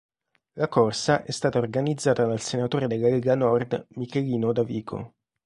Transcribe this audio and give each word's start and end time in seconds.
La 0.53 0.67
corsa 0.67 1.23
è 1.25 1.29
stata 1.29 1.59
organizzata 1.59 2.25
dal 2.25 2.39
senatore 2.41 2.87
della 2.87 3.07
Lega 3.07 3.35
Nord 3.35 3.85
Michelino 3.89 4.51
Davico. 4.51 5.13